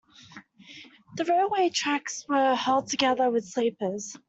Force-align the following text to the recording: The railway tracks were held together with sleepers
The 1.15 1.25
railway 1.25 1.69
tracks 1.69 2.25
were 2.27 2.55
held 2.55 2.87
together 2.87 3.29
with 3.29 3.45
sleepers 3.45 4.17